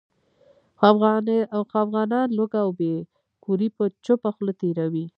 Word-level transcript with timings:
خو 0.79 0.87
افغانان 1.73 2.27
لوږه 2.37 2.59
او 2.65 2.71
بې 2.79 2.95
کوري 3.43 3.67
په 3.77 3.83
چوپه 4.05 4.29
خوله 4.35 4.53
تېروي. 4.61 5.05